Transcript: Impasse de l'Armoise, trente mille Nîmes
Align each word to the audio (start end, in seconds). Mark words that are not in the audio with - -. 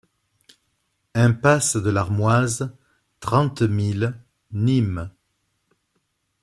Impasse 1.13 1.75
de 1.77 1.91
l'Armoise, 1.91 2.75
trente 3.19 3.61
mille 3.61 4.17
Nîmes 4.51 5.11